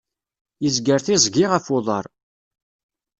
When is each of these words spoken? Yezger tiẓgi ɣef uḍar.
Yezger 0.63 0.99
tiẓgi 1.05 1.45
ɣef 1.49 1.65
uḍar. 1.75 2.05